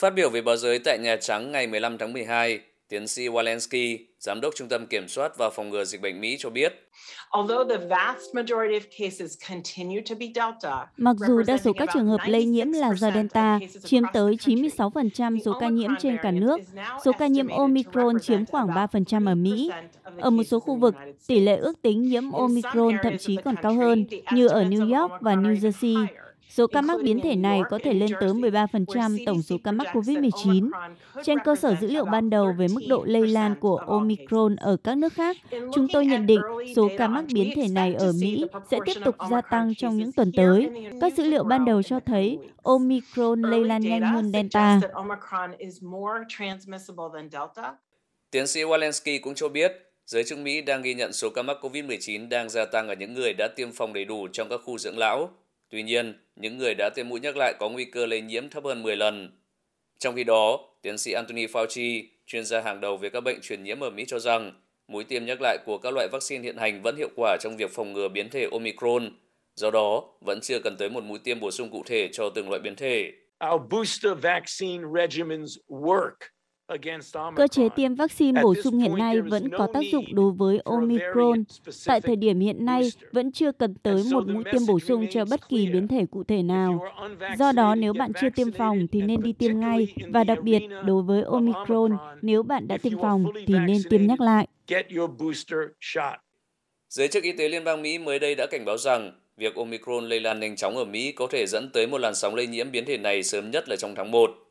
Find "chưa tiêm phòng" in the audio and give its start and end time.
88.20-88.86